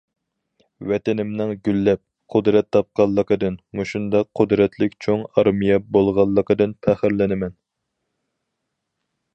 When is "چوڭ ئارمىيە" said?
5.07-5.79